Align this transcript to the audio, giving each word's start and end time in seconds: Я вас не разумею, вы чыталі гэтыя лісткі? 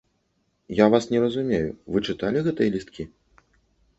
Я 0.83 0.87
вас 0.93 1.03
не 1.11 1.19
разумею, 1.25 1.69
вы 1.95 2.03
чыталі 2.13 2.43
гэтыя 2.47 2.73
лісткі? 2.77 3.03